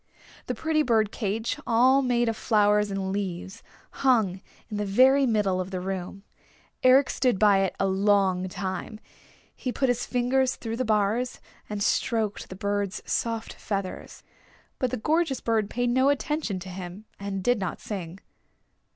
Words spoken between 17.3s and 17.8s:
did not